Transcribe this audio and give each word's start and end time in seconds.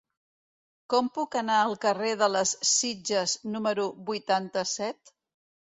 Com 0.93 1.11
puc 1.17 1.37
anar 1.41 1.59
al 1.65 1.77
carrer 1.85 2.15
de 2.23 2.31
les 2.37 2.55
Sitges 2.73 3.39
número 3.59 3.89
vuitanta-set? 4.11 5.19